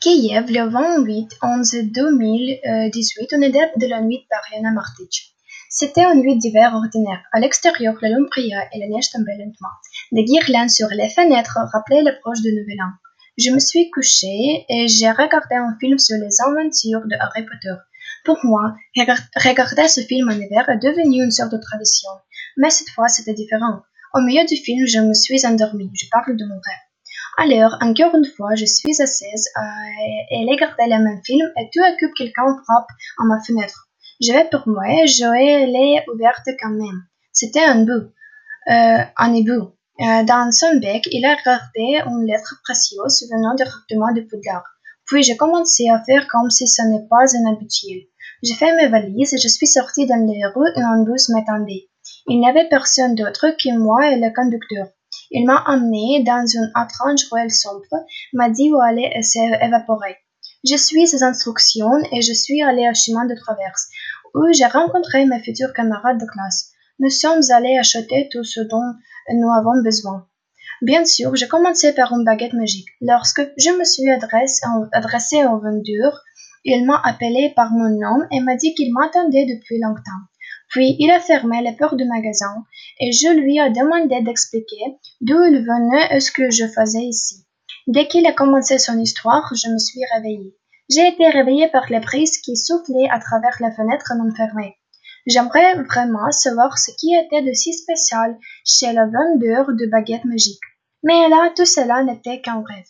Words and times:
Kiev, 0.00 0.46
le 0.48 0.70
28 0.70 1.38
11 1.42 1.72
2018, 1.92 3.30
on 3.36 3.42
était 3.42 3.72
de 3.76 3.86
la 3.88 4.00
nuit 4.00 4.24
par 4.30 4.42
Yana 4.52 4.70
Martic. 4.70 5.34
C'était 5.68 6.04
une 6.04 6.20
nuit 6.20 6.38
d'hiver 6.38 6.72
ordinaire. 6.72 7.20
À 7.32 7.40
l'extérieur, 7.40 7.96
la 8.00 8.10
lune 8.10 8.28
brillait 8.30 8.68
et 8.72 8.78
la 8.78 8.86
neige 8.86 9.10
tombait 9.10 9.36
lentement. 9.36 9.74
Des 10.12 10.22
guirlandes 10.22 10.70
sur 10.70 10.86
les 10.90 11.08
fenêtres 11.08 11.58
rappelaient 11.72 12.04
l'approche 12.04 12.42
du 12.42 12.50
nouvel 12.50 12.80
an. 12.80 12.92
Je 13.38 13.50
me 13.50 13.58
suis 13.58 13.90
couchée 13.90 14.64
et 14.68 14.86
j'ai 14.86 15.10
regardé 15.10 15.56
un 15.56 15.76
film 15.80 15.98
sur 15.98 16.16
les 16.16 16.40
aventures 16.46 17.04
de 17.04 17.16
Harry 17.18 17.44
Potter. 17.44 17.74
Pour 18.24 18.38
moi, 18.44 18.74
regarder 18.96 19.88
ce 19.88 20.02
film 20.02 20.28
en 20.28 20.32
hiver 20.32 20.68
est 20.68 20.78
devenu 20.78 21.24
une 21.24 21.32
sorte 21.32 21.50
de 21.50 21.58
tradition. 21.58 22.10
Mais 22.56 22.70
cette 22.70 22.90
fois, 22.90 23.08
c'était 23.08 23.34
différent. 23.34 23.82
Au 24.14 24.20
milieu 24.20 24.46
du 24.46 24.54
film, 24.54 24.86
je 24.86 25.00
me 25.00 25.12
suis 25.12 25.44
endormie. 25.44 25.90
Je 25.92 26.06
parle 26.08 26.36
de 26.36 26.44
mon 26.44 26.54
rêve. 26.54 26.87
Alors, 27.40 27.76
encore 27.80 28.16
une 28.16 28.26
fois, 28.26 28.56
je 28.56 28.64
suis 28.64 29.00
assise 29.00 29.46
euh, 29.56 30.32
et 30.32 30.44
regardé 30.50 30.86
le 30.86 30.98
même 31.04 31.20
film 31.24 31.46
et 31.56 31.70
tout 31.72 31.84
à 31.84 31.92
coup 31.92 32.12
quelqu'un 32.18 32.56
frappe 32.64 32.88
à 33.16 33.24
ma 33.26 33.40
fenêtre. 33.46 33.86
Je 34.20 34.32
vais 34.32 34.48
pour 34.50 34.66
moi, 34.66 35.06
je 35.06 35.22
l'ai 35.70 36.02
ouverte 36.12 36.48
quand 36.60 36.70
même. 36.70 37.04
C'était 37.32 37.62
un 37.62 37.84
bout, 37.84 38.10
euh, 38.68 39.04
un 39.16 39.34
hibou. 39.34 39.70
Euh, 40.00 40.24
dans 40.24 40.50
son 40.50 40.80
bec, 40.80 41.08
il 41.12 41.24
a 41.24 41.36
regardé 41.36 42.10
une 42.10 42.26
lettre 42.26 42.56
précieuse 42.64 43.28
venant 43.30 43.54
directement 43.54 44.12
de 44.12 44.22
Poudlard. 44.22 44.66
Puis 45.06 45.22
j'ai 45.22 45.36
commencé 45.36 45.88
à 45.90 46.02
faire 46.02 46.26
comme 46.26 46.50
si 46.50 46.66
ce 46.66 46.82
n'est 46.82 47.06
pas 47.08 47.36
un 47.36 47.52
habituel. 47.52 48.00
J'ai 48.42 48.54
fait 48.54 48.74
mes 48.74 48.88
valises 48.88 49.32
et 49.32 49.38
je 49.38 49.48
suis 49.48 49.68
sortie 49.68 50.06
dans 50.06 50.26
les 50.26 50.44
rues 50.44 50.72
et 50.74 50.82
un 50.82 51.04
bus 51.04 51.28
m'attendait. 51.28 51.88
Il 52.26 52.40
n'y 52.40 52.48
avait 52.48 52.68
personne 52.68 53.14
d'autre 53.14 53.50
que 53.50 53.78
moi 53.78 54.10
et 54.10 54.18
le 54.18 54.34
conducteur. 54.34 54.88
Il 55.30 55.44
m'a 55.46 55.62
emmené 55.66 56.22
dans 56.24 56.46
une 56.46 56.70
étrange 56.70 57.26
ruelle 57.30 57.50
sombre, 57.50 57.84
m'a 58.32 58.48
dit 58.48 58.70
où 58.70 58.80
aller 58.80 59.10
et 59.14 59.22
s'est 59.22 59.58
évaporé. 59.60 60.16
Je 60.68 60.76
suis 60.76 61.06
ses 61.06 61.22
instructions 61.22 62.02
et 62.12 62.22
je 62.22 62.32
suis 62.32 62.62
allé 62.62 62.88
au 62.88 62.94
chemin 62.94 63.26
de 63.26 63.34
traverse, 63.34 63.88
où 64.34 64.52
j'ai 64.52 64.66
rencontré 64.66 65.26
mes 65.26 65.42
futurs 65.42 65.72
camarades 65.72 66.20
de 66.20 66.26
classe. 66.26 66.70
Nous 66.98 67.10
sommes 67.10 67.42
allés 67.50 67.76
acheter 67.78 68.28
tout 68.32 68.44
ce 68.44 68.60
dont 68.60 68.94
nous 69.32 69.50
avons 69.50 69.82
besoin. 69.82 70.26
Bien 70.82 71.04
sûr, 71.04 71.34
j'ai 71.36 71.48
commencé 71.48 71.92
par 71.92 72.12
une 72.12 72.24
baguette 72.24 72.52
magique. 72.52 72.88
Lorsque 73.00 73.42
je 73.56 73.70
me 73.70 73.84
suis 73.84 74.10
adressé, 74.10 74.60
adressé 74.92 75.44
au 75.44 75.58
vendeur, 75.58 76.22
il 76.64 76.86
m'a 76.86 77.00
appelé 77.04 77.52
par 77.54 77.70
mon 77.72 77.88
nom 77.88 78.26
et 78.30 78.40
m'a 78.40 78.56
dit 78.56 78.74
qu'il 78.74 78.92
m'attendait 78.92 79.46
depuis 79.46 79.80
longtemps. 79.80 80.22
Puis 80.68 80.96
il 80.98 81.10
a 81.10 81.20
fermé 81.20 81.62
les 81.62 81.76
portes 81.76 81.96
du 81.96 82.04
magasin 82.04 82.64
et 83.00 83.12
je 83.12 83.28
lui 83.28 83.58
ai 83.58 83.70
demandé 83.70 84.20
d'expliquer 84.22 84.98
d'où 85.20 85.42
il 85.44 85.58
venait 85.58 86.16
et 86.16 86.20
ce 86.20 86.30
que 86.30 86.50
je 86.50 86.66
faisais 86.66 87.04
ici. 87.04 87.46
Dès 87.86 88.06
qu'il 88.06 88.26
a 88.26 88.32
commencé 88.32 88.78
son 88.78 88.98
histoire, 88.98 89.50
je 89.54 89.70
me 89.70 89.78
suis 89.78 90.00
réveillée. 90.14 90.54
J'ai 90.90 91.08
été 91.08 91.28
réveillée 91.28 91.68
par 91.68 91.86
les 91.90 92.00
brises 92.00 92.38
qui 92.38 92.56
soufflaient 92.56 93.08
à 93.10 93.18
travers 93.18 93.56
la 93.60 93.70
fenêtre 93.72 94.12
non 94.16 94.34
fermée. 94.34 94.76
J'aimerais 95.26 95.74
vraiment 95.82 96.30
savoir 96.30 96.78
ce 96.78 96.90
qui 96.98 97.14
était 97.14 97.42
de 97.42 97.52
si 97.52 97.74
spécial 97.74 98.38
chez 98.64 98.92
le 98.92 99.10
vendeur 99.10 99.66
de 99.68 99.86
baguettes 99.86 100.24
magiques. 100.24 100.60
Mais 101.02 101.28
là, 101.28 101.50
tout 101.54 101.66
cela 101.66 102.02
n'était 102.02 102.40
qu'un 102.40 102.62
rêve. 102.66 102.86